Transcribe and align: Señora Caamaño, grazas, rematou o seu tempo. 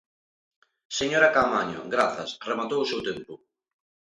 Señora 0.99 1.33
Caamaño, 1.35 1.79
grazas, 1.95 2.29
rematou 2.49 2.79
o 2.81 2.89
seu 2.91 2.99
tempo. 3.09 3.33